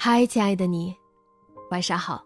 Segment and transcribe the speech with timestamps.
[0.00, 0.94] 嗨，亲爱的你，
[1.72, 2.24] 晚上好。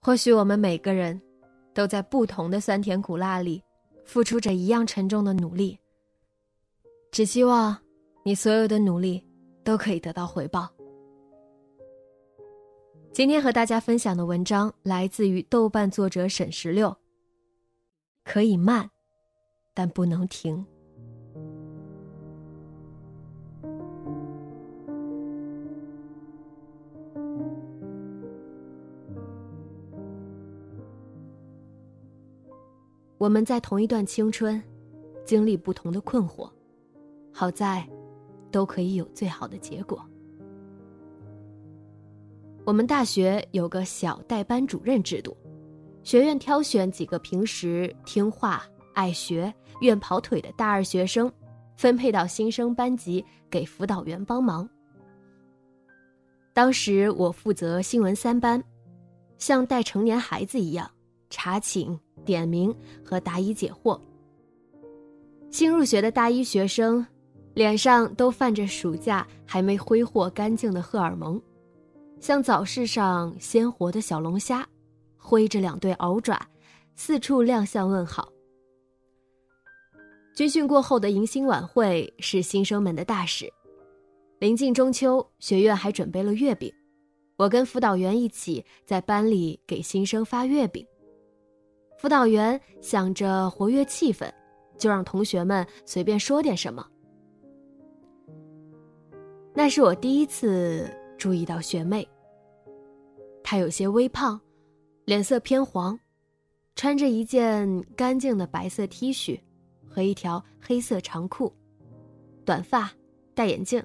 [0.00, 1.20] 或许我们每个人
[1.74, 3.60] 都在不同的酸甜苦辣里
[4.04, 5.76] 付出着一样沉重的努力，
[7.10, 7.76] 只希望
[8.22, 9.26] 你所有的努力
[9.64, 10.68] 都可以得到回报。
[13.12, 16.96] 今天和大家分享的文章来自于豆瓣作者沈十六。
[18.24, 18.88] 可以慢，
[19.74, 20.64] 但不能停。
[33.18, 34.62] 我们在同一段青春，
[35.24, 36.48] 经历不同的困惑，
[37.32, 37.84] 好在，
[38.52, 40.00] 都可以有最好的结果。
[42.64, 45.36] 我们大学有个小代班主任制度，
[46.04, 48.62] 学院挑选几个平时听话、
[48.94, 51.32] 爱学、愿跑腿的大二学生，
[51.76, 54.68] 分配到新生班级给辅导员帮忙。
[56.52, 58.62] 当时我负责新闻三班，
[59.38, 60.88] 像带成年孩子一样
[61.30, 61.98] 查寝。
[62.28, 63.98] 点名和答疑解惑。
[65.50, 67.04] 新入学的大一学生，
[67.54, 71.40] 脸上都泛着暑假还没挥霍干净的荷尔蒙，
[72.20, 74.68] 像早市上鲜活的小龙虾，
[75.16, 76.38] 挥着两对鳌爪，
[76.94, 78.30] 四处亮相问好。
[80.34, 83.50] 军训过后的迎新晚会是新生们的大事，
[84.38, 86.70] 临近中秋，学院还准备了月饼，
[87.38, 90.86] 我跟辅导员一起在班里给新生发月饼。
[91.98, 94.32] 辅导员想着活跃气氛，
[94.78, 96.86] 就让同学们随便说点什么。
[99.52, 100.88] 那是我第一次
[101.18, 102.08] 注意到学妹。
[103.42, 104.40] 她有些微胖，
[105.06, 105.98] 脸色偏黄，
[106.76, 109.40] 穿着一件干净的白色 T 恤
[109.88, 111.52] 和一条黑色长裤，
[112.44, 112.92] 短发，
[113.34, 113.82] 戴眼镜，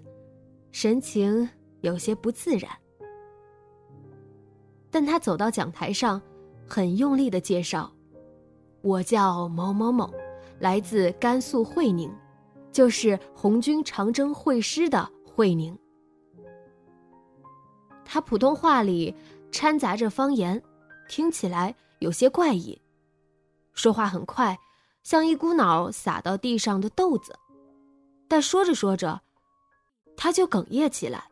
[0.72, 1.50] 神情
[1.81, 2.69] 有些不自然。
[4.91, 6.22] 但她走到讲台上，
[6.68, 7.91] 很用力的介绍。
[8.83, 10.13] 我叫某某某，
[10.59, 12.13] 来自甘肃会宁，
[12.69, 15.77] 就是红军长征会师的会宁。
[18.03, 19.16] 他普通话里
[19.53, 20.61] 掺杂着方言，
[21.07, 22.79] 听起来有些怪异，
[23.71, 24.59] 说话很快，
[25.01, 27.33] 像一股脑撒到地上的豆子。
[28.27, 29.21] 但说着说着，
[30.17, 31.23] 他就哽咽起来。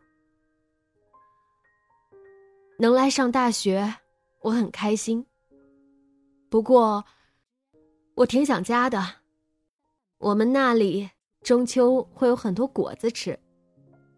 [2.78, 3.94] 能来上大学，
[4.40, 5.26] 我很开心。
[6.48, 7.04] 不过。
[8.14, 9.02] 我挺想家的，
[10.18, 11.08] 我们那里
[11.42, 13.38] 中秋会有很多果子吃，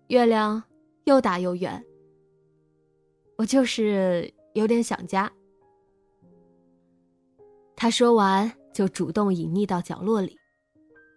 [0.08, 0.62] 月亮
[1.04, 1.82] 又大又圆。
[3.36, 5.32] 我就是有点想家。
[7.76, 10.36] 他说完，就主动隐匿到角落里，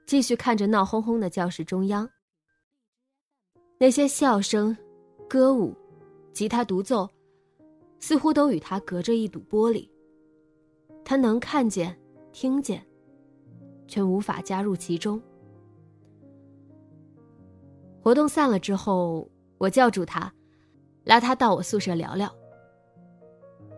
[0.05, 2.07] 继续看着闹哄哄的教室中央。
[3.79, 4.75] 那些笑声、
[5.27, 5.75] 歌舞、
[6.31, 7.09] 吉他独奏，
[7.99, 9.89] 似乎都与他隔着一堵玻璃。
[11.03, 11.99] 他能看见。
[12.39, 12.85] 听见，
[13.87, 15.19] 却无法加入其中。
[17.99, 20.31] 活动散了之后，我叫住他，
[21.03, 22.31] 拉他到我宿舍聊聊。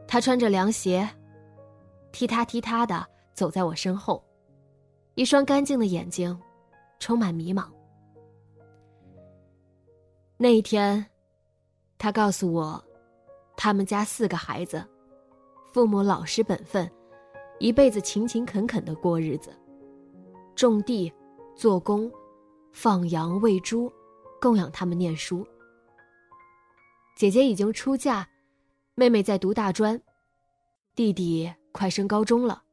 [0.05, 1.09] 他穿着凉鞋，
[2.11, 4.21] 踢踏踢踏的走在我身后，
[5.15, 6.37] 一双干净的眼睛，
[6.99, 7.65] 充满迷茫。
[10.35, 11.05] 那一天，
[11.97, 12.83] 他告诉我，
[13.55, 14.85] 他们家四个孩子，
[15.71, 16.91] 父母老实本分。
[17.59, 19.53] 一辈子勤勤恳恳的过日子，
[20.55, 21.11] 种地、
[21.55, 22.09] 做工、
[22.71, 23.91] 放羊、喂猪，
[24.39, 25.45] 供养他们念书。
[27.17, 28.27] 姐姐已经出嫁，
[28.95, 30.01] 妹妹在读大专，
[30.95, 32.63] 弟弟快升高中了。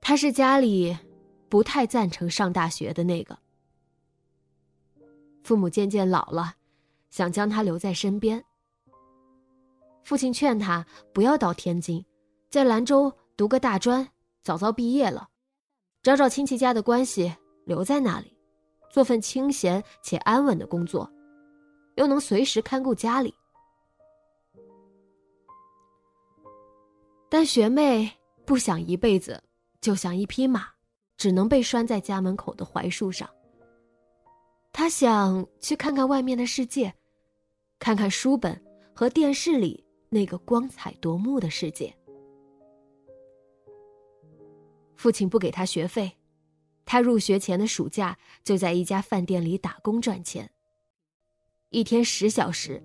[0.00, 0.96] 他是家里
[1.50, 3.38] 不太赞成上大学的那个。
[5.42, 6.54] 父母渐渐老了，
[7.10, 8.42] 想将他留在身边。
[10.02, 12.02] 父亲劝他不要到天津，
[12.48, 14.08] 在兰州读个大专，
[14.42, 15.28] 早早毕业了，
[16.02, 17.34] 找找亲戚家的关系，
[17.64, 18.32] 留在那里，
[18.90, 21.10] 做份清闲且安稳的工作，
[21.96, 23.34] 又能随时看顾家里。
[27.28, 28.08] 但学妹
[28.46, 29.42] 不想一辈子
[29.80, 30.68] 就像一匹马，
[31.16, 33.28] 只能被拴在家门口的槐树上。
[34.72, 36.94] 他想去看看外面的世界，
[37.80, 38.64] 看看书本
[38.94, 41.92] 和电视里那个光彩夺目的世界。
[45.04, 46.16] 父亲不给他学费，
[46.86, 50.50] 他入学前的暑假就在一家饭店里打工赚钱。
[51.68, 52.82] 一天十小时，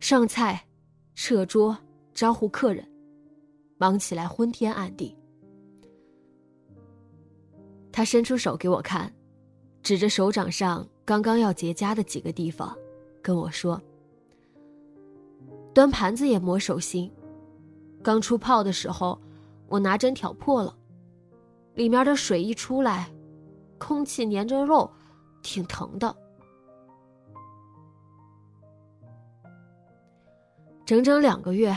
[0.00, 0.66] 上菜、
[1.14, 1.76] 撤桌、
[2.14, 2.90] 招呼客人，
[3.76, 5.14] 忙起来昏天暗地。
[7.92, 9.14] 他伸出手给我看，
[9.82, 10.88] 指着手掌上。
[11.04, 12.74] 刚刚要结痂的几个地方，
[13.20, 13.78] 跟我说。
[15.74, 17.12] 端盘子也磨手心，
[18.02, 19.20] 刚出泡的时候，
[19.68, 20.74] 我拿针挑破了，
[21.76, 23.08] 里面的水一出来，
[23.78, 24.90] 空气粘着肉，
[25.42, 26.16] 挺疼的。
[30.86, 31.76] 整整两个月，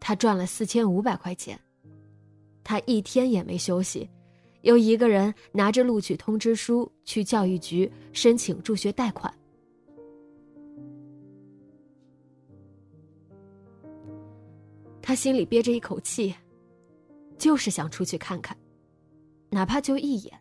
[0.00, 1.58] 他赚了四千五百块钱，
[2.64, 4.10] 他一天也没休息。
[4.62, 9.32] 又一个人拿着录取通知书去教育局申请助学贷款，
[15.00, 16.34] 他心里憋着一口气，
[17.38, 18.54] 就是想出去看看，
[19.50, 20.40] 哪怕就一眼。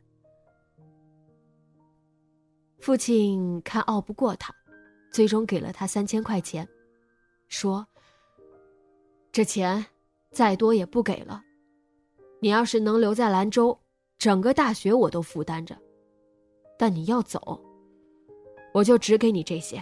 [2.79, 4.53] 父亲看拗不过他，
[5.11, 6.67] 最终给了他三千块钱，
[7.47, 7.85] 说
[9.31, 9.85] ：“这钱
[10.31, 11.43] 再多也不给了，
[12.39, 13.77] 你要是能留在兰州。”
[14.19, 15.77] 整个大学我都负担着，
[16.77, 17.57] 但你要走，
[18.73, 19.81] 我就只给你这些。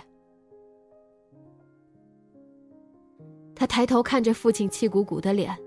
[3.56, 5.58] 他抬头看着父亲气鼓鼓的脸，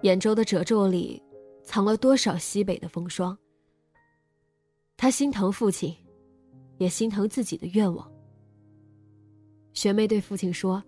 [0.00, 1.22] 眼周的褶皱里
[1.70, 3.38] 藏了多少西北的风霜。
[4.96, 5.96] 他心疼父亲，
[6.78, 8.10] 也心疼自己的愿望。
[9.72, 10.82] 学妹对父亲说：“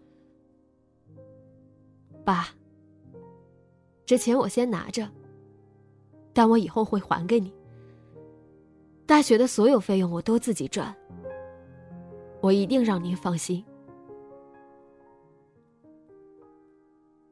[2.27, 2.49] 爸，
[4.05, 5.09] 这钱我先拿着。”
[6.35, 7.55] 但我以后会还给你。
[9.07, 10.93] 大学的所有费用我都自己赚，
[12.41, 13.65] 我一定让您放心。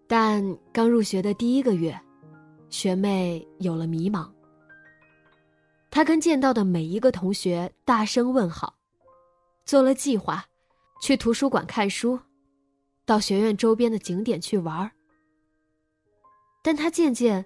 [0.06, 2.00] 但刚入学的第一个月，
[2.70, 4.30] 学妹有了迷茫。
[5.90, 8.74] 她跟见到的每一个同学大声问好，
[9.66, 10.44] 做了计划，
[11.02, 12.18] 去图书馆看书，
[13.04, 14.90] 到学院周边的景点去玩
[16.62, 17.44] 但她渐渐。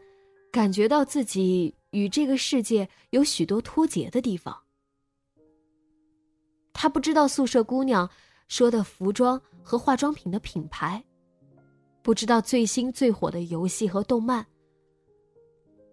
[0.52, 4.56] 感觉到自己与这个世界有许多脱节的地方。
[6.72, 8.08] 他不知道宿舍姑娘
[8.46, 11.04] 说的服装和化妆品的品牌，
[12.02, 14.46] 不知道最新最火的游戏和动漫，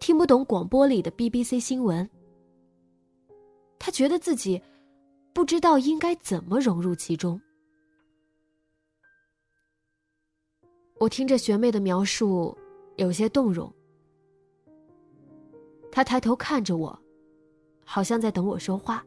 [0.02, 2.10] 听不懂广播里的 BBC 新闻。
[3.78, 4.60] 他觉得自己
[5.32, 7.40] 不知道应该怎么融入其中。
[10.98, 12.52] 我听着学妹的描述，
[12.96, 13.72] 有些动容。
[15.92, 16.98] 他抬头看着我，
[17.84, 19.06] 好像在等我说话。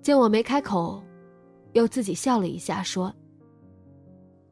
[0.00, 1.02] 见我没开口，
[1.72, 3.12] 又自己笑了一下，说：“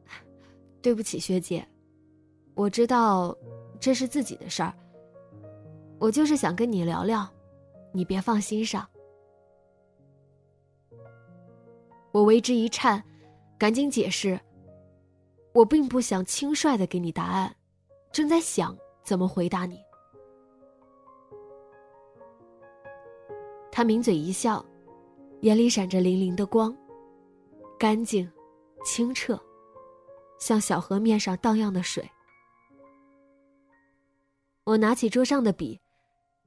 [0.83, 1.65] 对不起，学姐，
[2.53, 3.33] 我知道
[3.79, 4.73] 这是自己的事儿。
[5.99, 7.27] 我就是想跟你聊聊，
[7.91, 8.87] 你别放心上。”
[12.11, 13.03] 我为之一颤，
[13.57, 14.39] 赶紧解释
[15.53, 17.55] ：“我并不想轻率的给你答案，
[18.11, 19.79] 正在想怎么回答你。”
[23.71, 24.65] 他抿嘴一笑，
[25.41, 26.75] 眼里闪着粼粼的光，
[27.77, 28.27] 干净、
[28.83, 29.39] 清澈，
[30.39, 32.09] 像小河面上荡漾的水。
[34.67, 35.79] 我拿起桌上的笔，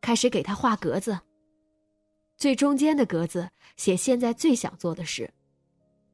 [0.02, 1.18] 开始给他画格子。
[2.36, 3.48] 最中间的格子
[3.78, 5.32] 写现在最想做的事，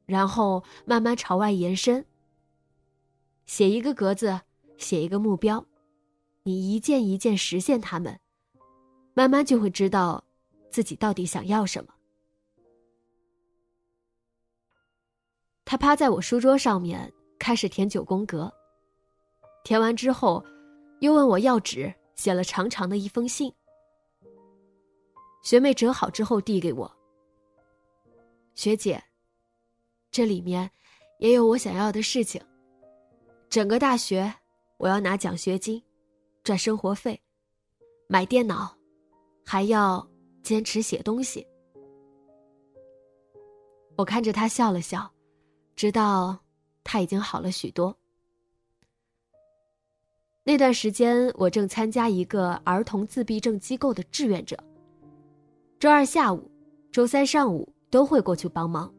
[0.05, 2.05] 然后慢慢朝外延伸。
[3.45, 4.39] 写一个格子，
[4.77, 5.65] 写一个目标，
[6.43, 8.17] 你一件一件实现它们，
[9.13, 10.23] 慢慢就会知道。
[10.69, 11.93] 自己到底想要什么？
[15.65, 18.53] 他趴在我书桌上面，开始填九宫格。
[19.63, 20.45] 填完之后，
[20.99, 23.53] 又问我要纸，写了长长的一封信。
[25.43, 26.91] 学妹折好之后递给我。
[28.55, 29.01] 学姐，
[30.09, 30.69] 这里面
[31.19, 32.41] 也有我想要的事情。
[33.49, 34.33] 整个大学，
[34.77, 35.81] 我要拿奖学金，
[36.43, 37.21] 赚生活费，
[38.07, 38.75] 买电脑，
[39.45, 40.05] 还要
[40.41, 41.45] 坚持写东西。
[43.95, 45.09] 我看着他笑了笑，
[45.75, 46.37] 知道
[46.83, 47.95] 他已经好了许多。
[50.47, 54.57] 那段时间，我正参加一个儿童自闭症机构的志愿者。
[55.77, 56.49] 周二下午、
[56.89, 58.89] 周三上午都会过去帮忙，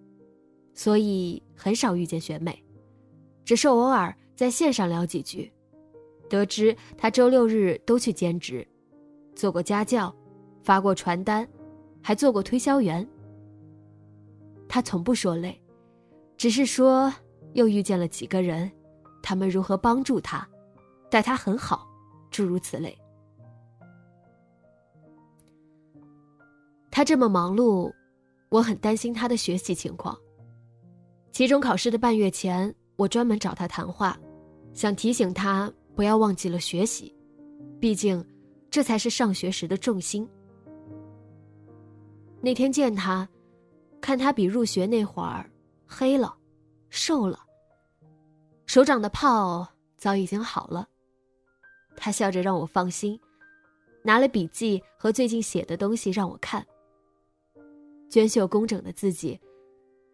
[0.75, 2.62] 所以很少遇见学妹，
[3.47, 5.50] 只是偶尔在线上聊几句。
[6.28, 8.69] 得知她周六日都去兼职，
[9.35, 10.14] 做过家教，
[10.62, 11.49] 发过传单，
[12.02, 13.09] 还做过推销员。
[14.69, 15.59] 她从不说累，
[16.37, 17.11] 只是说
[17.55, 18.71] 又遇见了几个人，
[19.23, 20.47] 他们如何帮助她。
[21.11, 21.87] 待他很好，
[22.31, 22.97] 诸如此类。
[26.91, 27.93] 他这么忙碌，
[28.49, 30.19] 我很担心他的学习情况。
[31.31, 34.19] 期中考试的半月前，我专门找他谈话，
[34.75, 37.15] 想提醒他不要忘记了学习，
[37.79, 38.25] 毕竟
[38.69, 40.29] 这才是上学时的重心。
[42.41, 43.29] 那天见他，
[44.00, 45.49] 看他比入学那会儿
[45.87, 46.37] 黑了，
[46.91, 47.38] 瘦了，
[48.67, 50.88] 手掌的泡早已经好了。
[51.99, 53.21] 他笑着让我放心，
[54.05, 56.64] 拿了笔记和最近写的东西让我看。
[58.09, 59.38] 娟秀工整的字迹，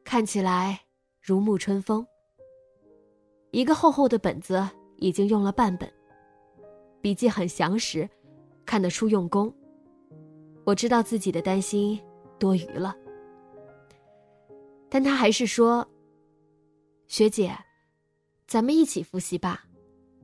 [0.02, 0.80] 看起来
[1.20, 2.04] 如沐春风。
[3.50, 5.92] 一个厚厚的本子已经用了半本，
[7.00, 8.08] 笔记很详实，
[8.64, 9.54] 看得出用功。
[10.64, 12.00] 我知道自己的担心
[12.38, 12.96] 多余了，
[14.88, 15.86] 但他还是说
[17.06, 17.54] ：“学姐，
[18.46, 19.66] 咱们一起复习吧，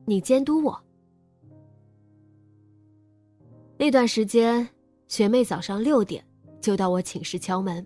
[0.05, 0.83] 你监督我。”
[3.81, 4.69] 那段时间，
[5.07, 6.23] 学妹早上六点
[6.61, 7.83] 就到我寝室敲门，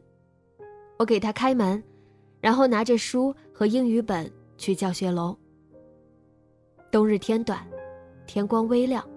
[1.00, 1.82] 我给她开门，
[2.42, 5.34] 然后拿着书和英语本去教学楼。
[6.92, 7.66] 冬日天短，
[8.28, 9.10] 天光微亮，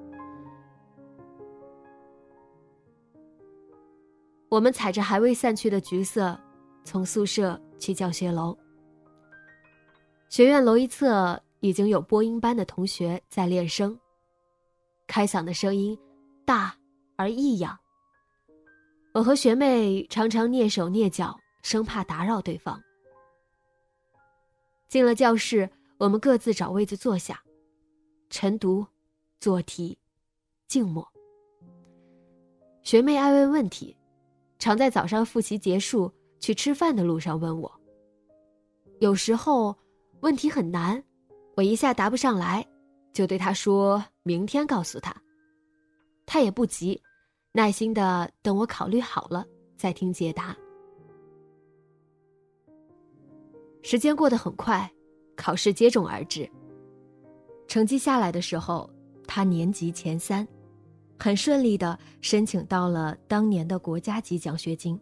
[4.48, 6.38] 我们踩着还未散去的橘色，
[6.84, 8.56] 从宿舍去教学楼。
[10.28, 13.98] 学院楼一侧已经有播音班的同学在练声，
[15.08, 15.98] 开嗓的声音。
[16.48, 16.74] 大
[17.16, 17.78] 而异样。
[19.12, 22.82] 我和学妹常常蹑手蹑脚，生怕打扰对方。
[24.88, 27.38] 进了教室，我们各自找位子坐下，
[28.30, 28.86] 晨读、
[29.38, 29.98] 做题、
[30.66, 31.06] 静默。
[32.82, 33.94] 学妹爱问问题，
[34.58, 37.70] 常在早上复习结束去吃饭的路上问我。
[39.00, 39.76] 有时候
[40.20, 41.04] 问题很难，
[41.56, 42.66] 我一下答不上来，
[43.12, 45.14] 就对她说明天告诉她。
[46.30, 47.00] 他也不急，
[47.52, 49.46] 耐心的等我考虑好了
[49.78, 50.54] 再听解答。
[53.82, 54.92] 时间过得很快，
[55.34, 56.46] 考试接踵而至。
[57.66, 58.90] 成绩下来的时候，
[59.26, 60.46] 他年级前三，
[61.18, 65.00] 很顺利的申请到了当年的国家级奖学金。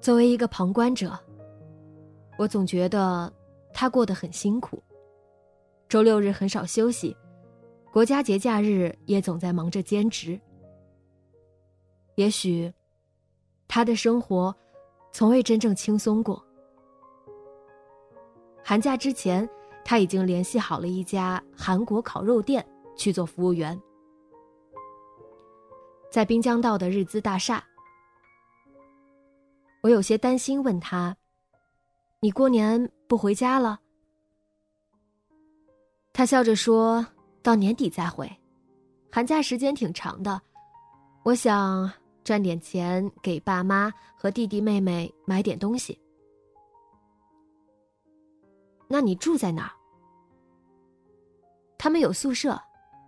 [0.00, 1.12] 作为一个旁观者，
[2.38, 3.30] 我总觉得
[3.74, 4.82] 他过得很辛苦，
[5.90, 7.14] 周六日很少休息。
[7.90, 10.38] 国家节假日也总在忙着兼职。
[12.16, 12.72] 也许，
[13.66, 14.54] 他的生活
[15.12, 16.44] 从未真正轻松过。
[18.62, 19.48] 寒假之前，
[19.84, 22.64] 他已经联系好了一家韩国烤肉店
[22.96, 23.80] 去做服务员，
[26.10, 27.64] 在滨江道的日资大厦。
[29.80, 31.16] 我有些担心，问他
[32.20, 33.80] ：“你过年不回家了？”
[36.12, 37.06] 他笑着说。
[37.42, 38.30] 到年底再回，
[39.10, 40.40] 寒假时间挺长的，
[41.22, 41.90] 我想
[42.24, 45.98] 赚点钱给爸妈和弟弟妹妹买点东西。
[48.88, 49.72] 那你住在哪儿？
[51.78, 52.60] 他们有宿舍，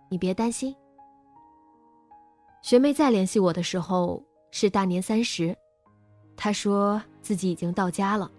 [0.09, 0.75] 你别担心。
[2.61, 5.55] 学妹再联系我的时候是大年三十，
[6.37, 8.31] 她说自己已经到家了，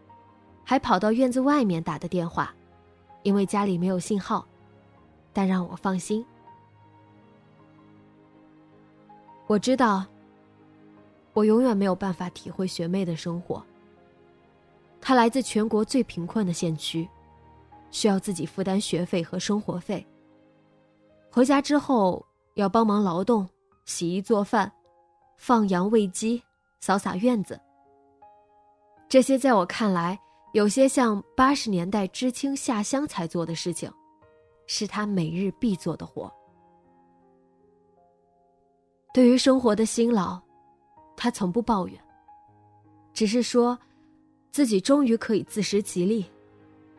[0.64, 2.54] 还跑到院子外面打的电话，
[3.24, 4.46] 因为家里没有信号。
[5.32, 6.24] 但让我放心，
[9.46, 10.04] 我知道，
[11.32, 13.64] 我永远没有办法体会学妹的生活。
[15.00, 17.08] 她来自全国最贫困的县区，
[17.90, 20.06] 需要自己负担学费和生活费。
[21.30, 22.24] 回家之后
[22.54, 23.48] 要帮忙劳动、
[23.84, 24.70] 洗衣做饭、
[25.36, 26.42] 放羊喂鸡、
[26.80, 27.58] 扫洒院子。
[29.08, 30.18] 这些在我看来，
[30.52, 33.90] 有些像八十年代知青下乡才做的事情。
[34.74, 36.32] 是他每日必做的活。
[39.12, 40.40] 对于生活的辛劳，
[41.14, 42.02] 他从不抱怨，
[43.12, 43.78] 只是说，
[44.50, 46.24] 自己终于可以自食其力，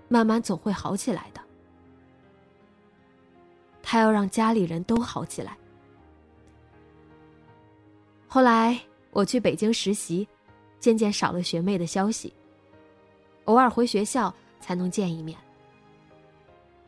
[0.07, 1.41] 慢慢总会好起来的。
[3.81, 5.57] 他要让家里人都好起来，
[8.27, 10.27] 后来我去北京实习，
[10.79, 12.31] 渐渐少了学妹的消息。
[13.45, 15.35] 偶尔回学校才能见一面。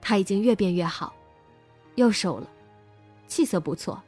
[0.08, 1.12] 他已经越变越好，
[1.96, 2.48] 又瘦了，
[3.26, 4.00] 气色不错，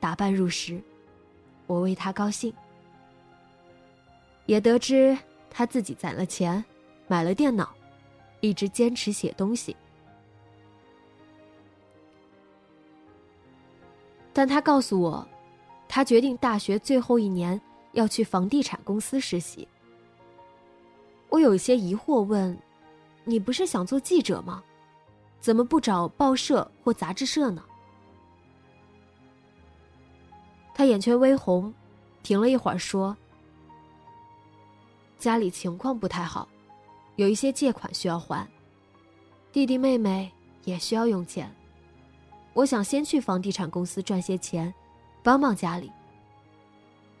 [0.00, 0.82] 打扮入时，
[1.66, 2.50] 我为他高兴。
[4.46, 5.16] 也得知
[5.50, 6.64] 他自己攒了钱，
[7.06, 7.68] 买了电脑，
[8.40, 9.76] 一直坚持写东西。
[14.32, 15.28] 但他告诉我，
[15.86, 17.60] 他决定大学最后一年
[17.92, 19.68] 要去房地产公司实习。
[21.28, 22.58] 我有些疑惑，问
[23.24, 24.64] ：“你不是想做记者吗？
[25.42, 27.62] 怎么不找报社或杂志社呢？”
[30.72, 31.74] 他眼圈微红，
[32.22, 33.14] 停了一会儿，说
[35.18, 36.48] ：“家里情况不太好，
[37.16, 38.48] 有一些借款需要还，
[39.52, 40.32] 弟弟妹妹
[40.64, 41.52] 也需要用钱。
[42.54, 44.72] 我想先去房地产公司赚些钱，
[45.22, 45.90] 帮帮家里。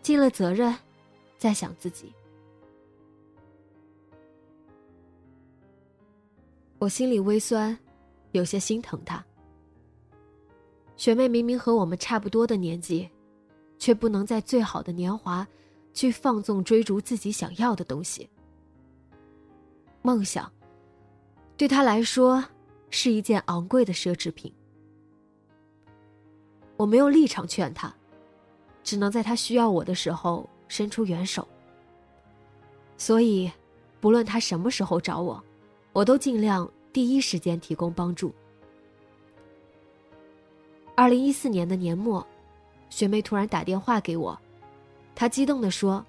[0.00, 0.74] 尽了责任，
[1.36, 2.12] 再想自己。”
[6.78, 7.78] 我心里微酸，
[8.32, 9.24] 有些心疼她。
[10.96, 13.08] 学妹明明和我们差不多的年纪，
[13.78, 15.46] 却不能在最好的年华，
[15.94, 18.28] 去放纵追逐自己想要的东西。
[20.02, 20.50] 梦想，
[21.56, 22.44] 对她来说
[22.90, 24.52] 是一件昂贵的奢侈品。
[26.76, 27.92] 我没有立场劝她，
[28.82, 31.46] 只能在她需要我的时候伸出援手。
[32.96, 33.50] 所以，
[34.00, 35.42] 不论她什么时候找我。
[35.92, 38.32] 我都尽量第一时间提供帮助。
[40.94, 42.24] 二零一四年的年末，
[42.90, 44.38] 学妹突然打电话给我，
[45.14, 46.04] 她激动地说：“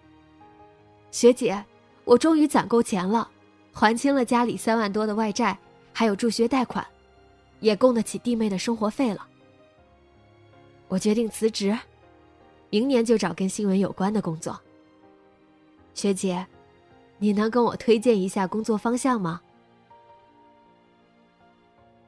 [1.09, 1.63] 学姐，
[2.03, 3.31] 我终于攒够钱了，
[3.71, 5.57] 还清了家里三万多的外债，
[5.93, 6.85] 还有助学贷款，
[7.61, 9.25] 也供得起弟妹的生活费了。
[10.89, 11.77] 我决定辞职，
[12.69, 14.59] 明年就找跟新闻有关的工作。
[15.93, 16.45] 学姐，
[17.19, 19.39] 你能跟我推荐一下工作方向吗？”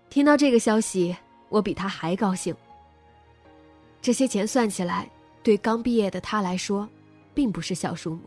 [0.09, 1.15] 听到这个消息，
[1.49, 2.55] 我比他还高兴。
[4.01, 5.09] 这些钱算起来，
[5.43, 6.87] 对刚毕业的他来说，
[7.33, 8.21] 并不是小数目。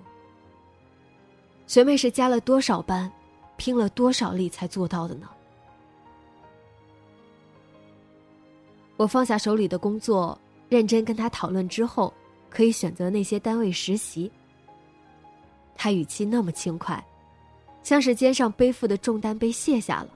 [1.67, 3.11] 学妹是加了多少班，
[3.57, 5.29] 拼了多少力才做到的呢？
[8.97, 10.39] 我放下手里的工作，
[10.69, 12.13] 认真跟他讨论之后，
[12.51, 14.31] 可以选择那些单位实习。
[15.77, 17.03] 他语气那么轻快，
[17.85, 20.09] 像是肩上背负的重担被卸下了，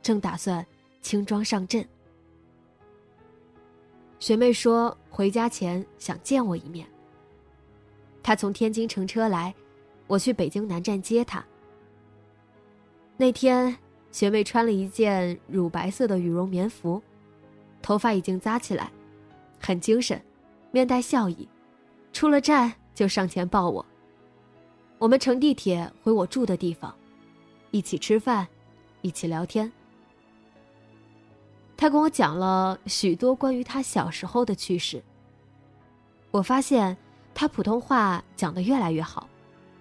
[0.00, 0.64] 正打算。
[1.02, 1.86] 轻装上阵。
[4.18, 6.86] 学妹说回家前想见我一面。
[8.22, 9.52] 她从天津乘车来，
[10.06, 11.44] 我去北京南站接她。
[13.16, 13.76] 那天，
[14.10, 17.02] 学妹穿了一件乳白色的羽绒棉服，
[17.82, 18.90] 头发已经扎起来，
[19.60, 20.22] 很精神，
[20.70, 21.48] 面带笑意。
[22.12, 23.84] 出了站就上前抱我。
[24.98, 26.94] 我们乘地铁回我住的地方，
[27.72, 28.46] 一起吃饭，
[29.00, 29.70] 一起聊天。
[31.82, 35.02] 他跟我讲了许多关于他小时候的趣事。
[36.30, 36.96] 我发现
[37.34, 39.28] 他普通话讲得越来越好，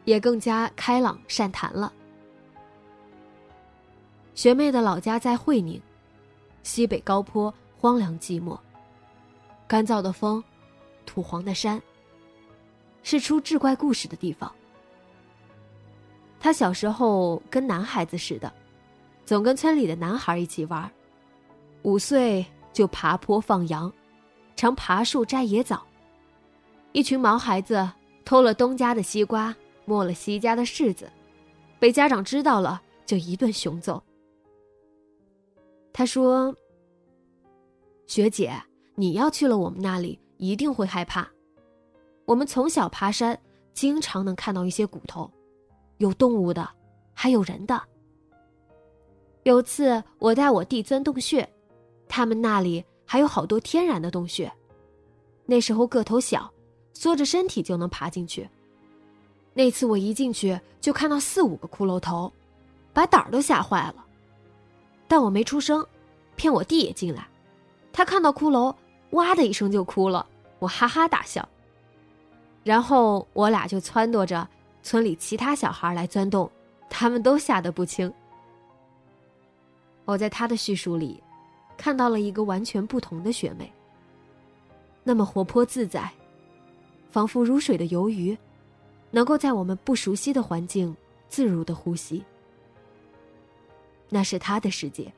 [0.04, 1.94] 也更加开朗善谈了。
[4.34, 5.80] 学妹的老家在会宁，
[6.64, 8.58] 西北高坡，荒凉寂寞，
[9.68, 10.44] 干燥的风，
[11.06, 11.80] 土黄的山，
[13.04, 14.52] 是出志怪故事的地方。
[16.40, 18.52] 他小时候跟男孩子似的，
[19.24, 20.92] 总跟村里的男孩一起玩。
[21.84, 23.91] 五岁就爬坡放羊，
[24.56, 25.84] 常爬树摘野枣。
[26.91, 27.89] 一群毛孩子
[28.24, 31.10] 偷了东家的西瓜，摸了西家的柿子，
[31.80, 34.02] 被家长知道了就一顿熊揍。
[35.91, 36.56] 他说
[38.06, 38.54] ：“学姐，
[38.96, 41.28] 你要去了我们那里，一定会害怕。
[42.26, 43.38] 我们从小爬山，
[43.74, 45.30] 经常能看到一些骨头，
[45.98, 46.70] 有动物的，
[47.13, 47.82] 还有人的。
[49.44, 51.48] 有次我带我弟钻洞穴。”
[52.13, 54.52] 他们那里还有好多天然的洞穴，
[55.45, 56.52] 那时候个头小，
[56.91, 58.50] 缩着身体就能爬进去。
[59.54, 62.30] 那次我一进去就看到四五个骷髅头，
[62.91, 64.06] 把胆儿都吓坏了。
[65.08, 65.88] 但我没出声，
[66.36, 67.26] 骗我弟也进来。
[67.93, 68.76] 他看到骷髅，
[69.12, 70.28] 哇的一声就哭了，
[70.60, 71.47] 我哈哈大笑。
[72.62, 74.45] 然后我俩就撺掇着
[74.84, 76.52] 村里其他小孩来钻洞，
[76.89, 78.13] 他们都吓得不轻。
[80.04, 81.24] 我在他的叙述里。
[81.78, 83.72] 看到了一个完全不同的学妹。
[85.04, 86.12] 那么活泼自在，
[87.10, 88.38] 仿佛如水的游鱼，
[89.10, 90.96] 能够在我们不熟悉的环境
[91.28, 92.24] 自如的呼吸。
[94.10, 95.12] 那是她的世界，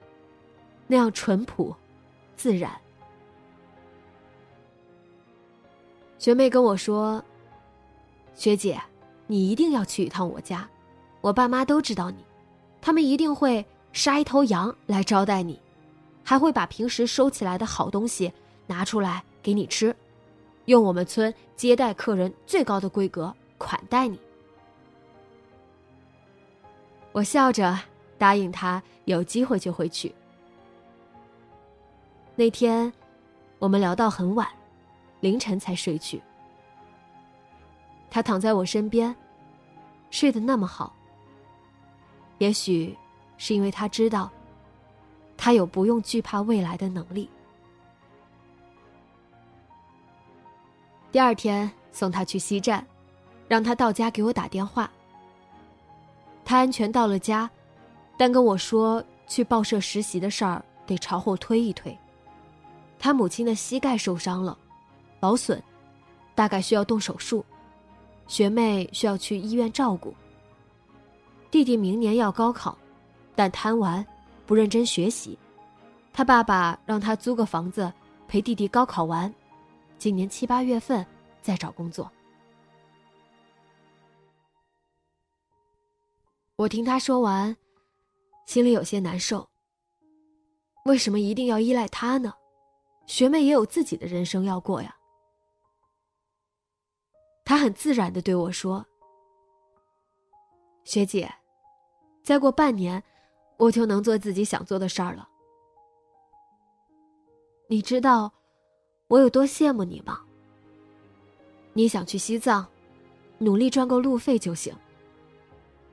[0.87, 1.75] 那样淳朴、
[2.35, 2.71] 自然。
[6.17, 7.21] 学妹跟我说，
[8.35, 8.81] 学姐，
[9.27, 10.69] 你一定要去一趟我家，
[11.19, 12.23] 我爸妈都知道你，
[12.79, 15.59] 他们一定会杀一头羊来招待你，
[16.23, 18.31] 还会把平时收起来的好东西
[18.65, 19.95] 拿出来给你吃，
[20.65, 24.19] 用我们村接待客人最高的规格款待你。”
[27.11, 27.77] 我笑着
[28.17, 30.13] 答应他，有机会就会去。
[32.35, 32.91] 那天，
[33.59, 34.47] 我们聊到很晚，
[35.19, 36.19] 凌晨才睡去。
[38.09, 39.15] 他躺在我身边，
[40.09, 40.95] 睡得那么好。
[42.39, 42.97] 也许
[43.37, 44.31] 是因为他知道，
[45.43, 47.29] 他有不用惧怕未来的能力。
[51.11, 52.87] 第二天送他去西站，
[53.49, 54.89] 让他到家给我打电话。
[56.45, 57.51] 他安全到了家，
[58.15, 61.93] 但跟我说去报社实习的事儿得朝后推一推。
[62.97, 64.57] 他母亲的膝盖受伤了，
[65.19, 65.61] 劳损，
[66.33, 67.43] 大概需要动手术，
[68.27, 70.13] 学妹需要去医院照顾。
[71.51, 72.77] 弟弟明年要高考，
[73.35, 74.07] 但贪玩，
[74.53, 75.35] 不认真学习。
[76.13, 77.91] 他爸爸让他租个房子
[78.27, 79.33] 陪弟弟高考完，
[79.97, 81.03] 今年七八月份
[81.41, 82.07] 再找工作。
[86.55, 87.57] 我听他说完，
[88.45, 89.49] 心里有些难受。
[90.85, 92.31] 为什么一定要依赖他呢？
[93.07, 94.95] 学妹也有自己的人生要过呀。
[97.43, 98.85] 他很自然的对我说
[100.85, 101.33] ：“学姐，
[102.21, 103.03] 再过半年，
[103.57, 105.27] 我就能做自己想做的事儿了。
[107.67, 108.31] 你知道
[109.07, 110.21] 我有多羡慕你吗？
[111.73, 112.65] 你想去西藏，
[113.37, 114.75] 努力赚够路费就行。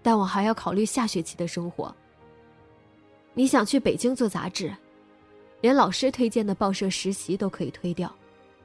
[0.02, 1.94] 但我还要考虑下学期的生活。
[3.34, 4.74] 你想去北京做杂志？”
[5.60, 8.10] 连老师推荐的报社实习都可以推掉，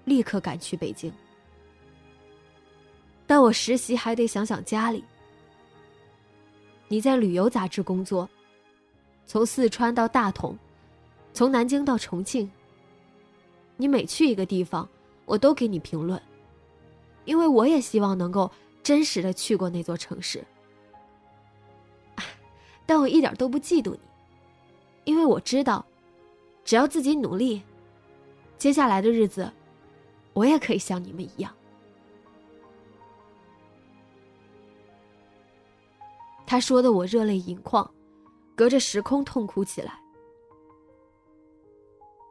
[0.05, 1.11] 立刻赶去北京。
[3.27, 5.03] 但我实习还得想想家里。
[6.87, 8.29] 你在旅游杂志工作，
[9.25, 10.57] 从四川到大同，
[11.33, 12.49] 从南京到重庆。
[13.77, 14.87] 你每去一个地方，
[15.25, 16.21] 我都给你评论，
[17.25, 18.49] 因为我也希望能够
[18.81, 20.43] 真实的去过那座城市。
[22.85, 23.99] 但我一点都不嫉妒你，
[25.05, 25.85] 因为我知道。
[26.63, 27.61] 只要自己努力，
[28.57, 29.51] 接下来的日子，
[30.33, 31.53] 我也可以像你们一样。
[36.47, 37.87] 他说的我热泪盈眶，
[38.55, 39.99] 隔着时空痛哭起来。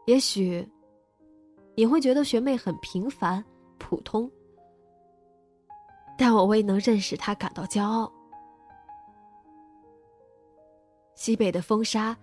[0.07, 0.67] 也许
[1.77, 3.45] 你会觉得学妹很平凡
[3.79, 4.31] 普通，
[6.19, 8.13] 但我为能认识她感到骄傲。
[11.15, 12.17] 西北的风沙。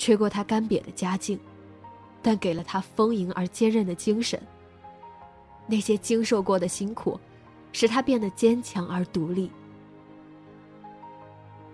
[0.00, 1.36] 吹过他干瘪的家境，
[2.22, 4.40] 但给了他丰盈而坚韧的精神。
[5.66, 7.18] 那些经受过的辛苦，
[7.72, 9.50] 使他变得坚强而独立。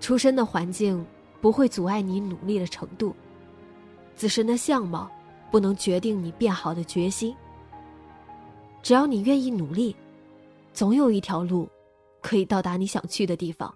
[0.01, 1.05] 出身的环境
[1.45, 3.15] 不会阻碍你努力的程度，
[4.17, 5.11] 自身的相貌
[5.51, 7.37] 不能决定你变好的决心。
[8.83, 9.95] 只要你愿意努力，
[10.73, 11.69] 总有一条路，
[12.23, 13.71] 可以到达你想去的地方，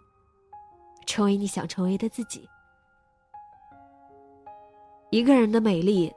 [1.05, 2.49] 成为你想成为的自己。
[5.11, 6.11] 一个人的美丽，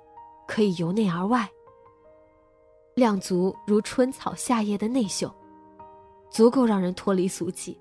[0.47, 1.45] 可以由内而外，
[2.95, 5.29] 亮足如春草夏叶的内秀，
[6.29, 7.77] 足够让人脱离俗气。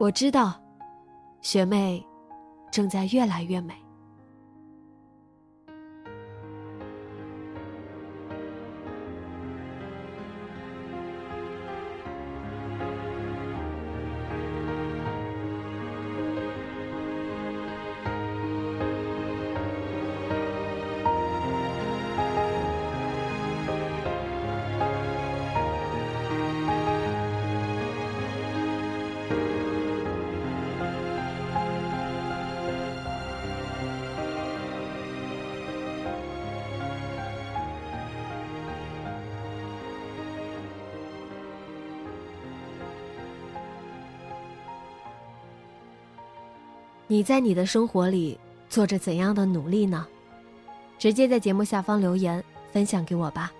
[0.00, 0.60] 我知道，
[1.42, 2.02] 学妹
[2.70, 3.74] 正在越来越美。
[47.12, 50.06] 你在你的生活里做着怎样的努力呢？
[50.98, 53.52] 直接在节目下方留言分享给我吧。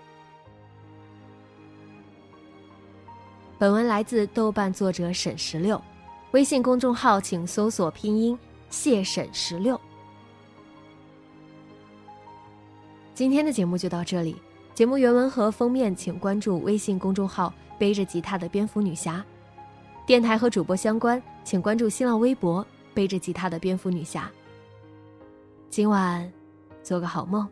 [3.58, 5.78] 本文来自豆瓣作者沈十六，
[6.30, 8.38] 微信公众号请搜索拼音
[8.70, 9.78] 谢沈十六。
[13.12, 14.34] 今天的节目就到这里，
[14.74, 19.22] 节目原文和封面请关注微信公众号背着吉他的蝙蝠女侠，
[20.06, 22.66] 电台和主播相关请关注新浪微博。
[22.94, 24.30] 背着吉他的蝙蝠女侠。
[25.68, 26.30] 今晚，
[26.82, 27.48] 做个好梦，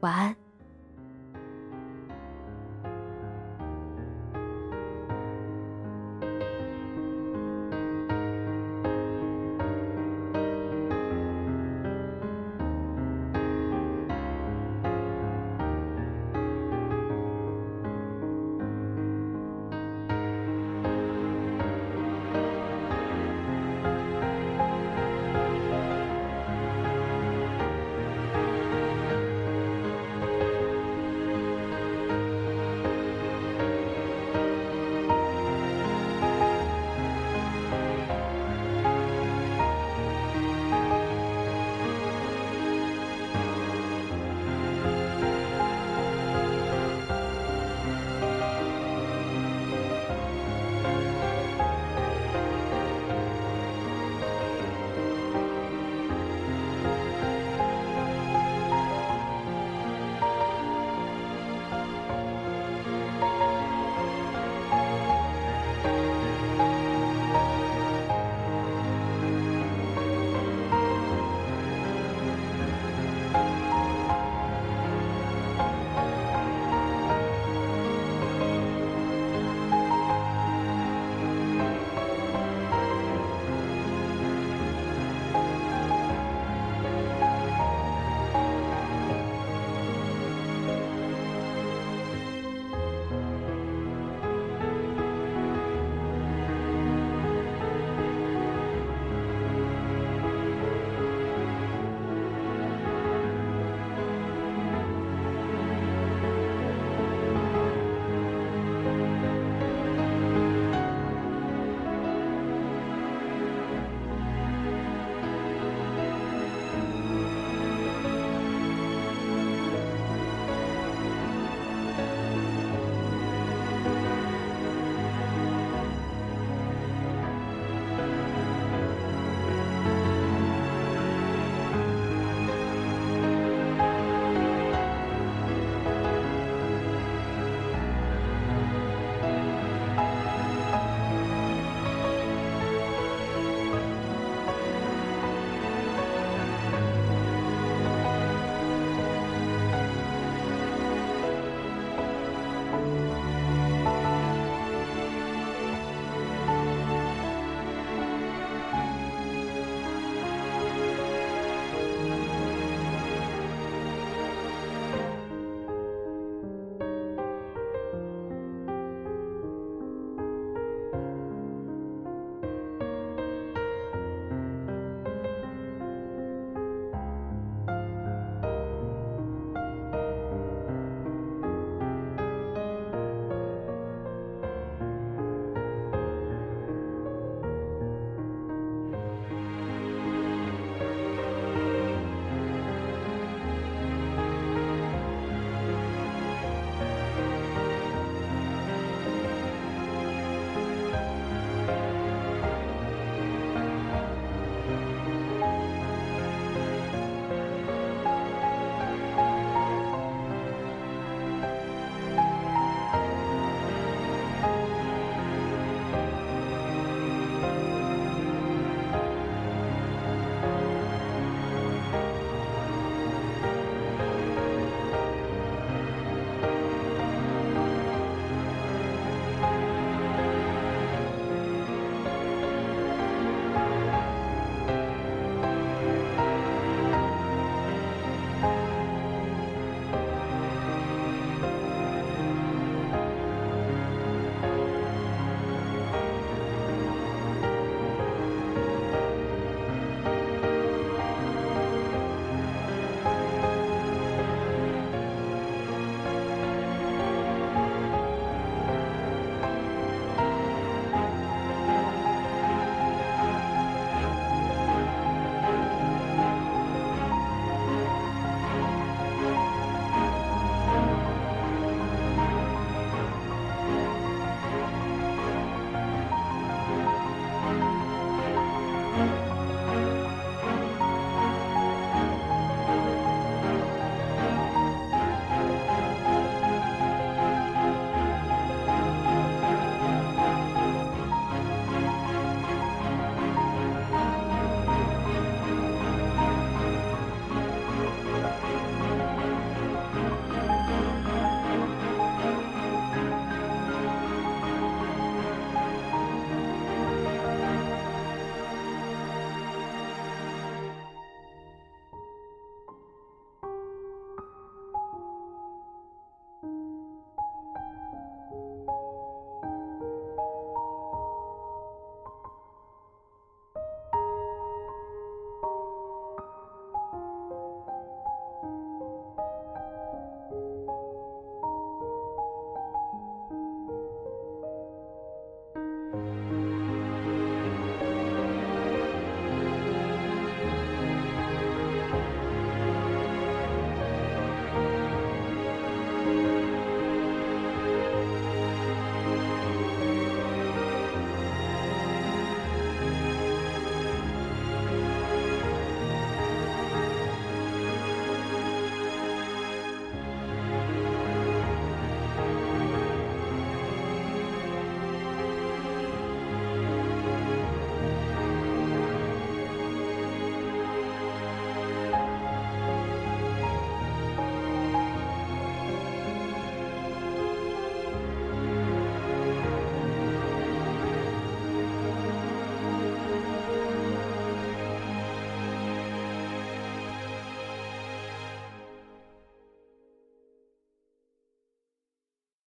[0.00, 0.34] 晚安。